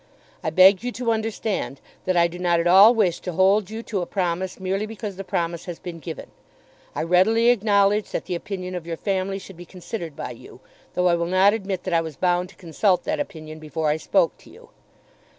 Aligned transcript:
I 0.43 0.49
beg 0.49 0.81
you 0.81 0.91
to 0.93 1.11
understand 1.11 1.79
that 2.05 2.17
I 2.17 2.25
do 2.27 2.39
not 2.39 2.59
at 2.59 2.65
all 2.65 2.95
wish 2.95 3.19
to 3.19 3.33
hold 3.33 3.69
you 3.69 3.83
to 3.83 4.01
a 4.01 4.07
promise 4.07 4.59
merely 4.59 4.87
because 4.87 5.15
the 5.15 5.23
promise 5.23 5.65
has 5.65 5.77
been 5.77 5.99
given. 5.99 6.31
I 6.95 7.03
readily 7.03 7.49
acknowledge 7.49 8.09
that 8.09 8.25
the 8.25 8.33
opinion 8.33 8.73
of 8.73 8.87
your 8.87 8.97
family 8.97 9.37
should 9.37 9.57
be 9.57 9.63
considered 9.65 10.15
by 10.15 10.31
you, 10.31 10.59
though 10.95 11.07
I 11.07 11.13
will 11.13 11.27
not 11.27 11.53
admit 11.53 11.83
that 11.83 11.93
I 11.93 12.01
was 12.01 12.15
bound 12.15 12.49
to 12.49 12.55
consult 12.55 13.03
that 13.03 13.19
opinion 13.19 13.59
before 13.59 13.89
I 13.89 13.97
spoke 13.97 14.35
to 14.39 14.49
you. 14.49 14.69